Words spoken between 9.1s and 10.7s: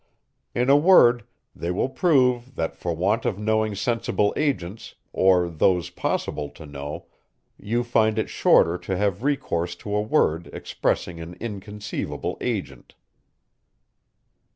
recourse to a word,